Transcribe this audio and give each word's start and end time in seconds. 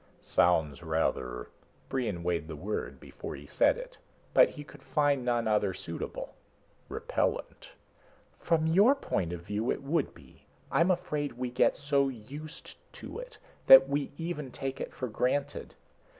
"Sounds 0.23 0.81
rather" 0.81 1.51
Brion 1.87 2.23
weighed 2.23 2.47
the 2.47 2.55
word 2.55 2.99
before 2.99 3.35
he 3.35 3.45
said 3.45 3.77
it, 3.77 3.99
but 4.33 4.55
could 4.67 4.81
find 4.81 5.23
none 5.23 5.47
other 5.47 5.75
suitable 5.75 6.33
"repellent." 6.89 7.73
"From 8.39 8.65
your 8.65 8.95
point 8.95 9.31
of 9.31 9.41
view, 9.43 9.69
it 9.69 9.83
would 9.83 10.15
be. 10.15 10.47
I'm 10.71 10.89
afraid 10.89 11.33
we 11.33 11.51
get 11.51 11.75
so 11.77 12.09
used 12.09 12.77
to 12.93 13.19
it 13.19 13.37
that 13.67 13.87
we 13.87 14.11
even 14.17 14.49
take 14.49 14.81
it 14.81 14.91
for 14.91 15.07
granted. 15.07 15.75